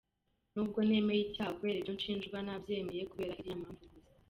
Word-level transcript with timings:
Nubwo 0.53 0.79
nemeye 0.87 1.21
icyaha 1.25 1.55
kubera 1.57 1.77
ibyo 1.79 1.93
nshinjwa 1.97 2.37
nabyemeye 2.45 3.03
kubera 3.11 3.33
iriya 3.39 3.57
mpamvu 3.61 3.83
gusa. 3.93 4.09